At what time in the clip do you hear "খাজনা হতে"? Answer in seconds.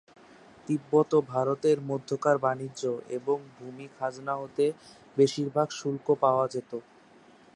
3.95-4.65